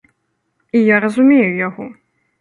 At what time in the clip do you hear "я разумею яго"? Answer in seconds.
0.81-1.91